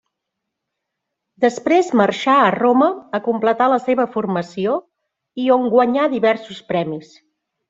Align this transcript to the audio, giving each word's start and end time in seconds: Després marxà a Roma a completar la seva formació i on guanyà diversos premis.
Després 1.43 1.91
marxà 2.01 2.37
a 2.45 2.49
Roma 2.55 2.87
a 3.19 3.21
completar 3.27 3.69
la 3.75 3.79
seva 3.85 4.09
formació 4.19 4.81
i 5.45 5.49
on 5.59 5.69
guanyà 5.79 6.09
diversos 6.19 6.65
premis. 6.73 7.15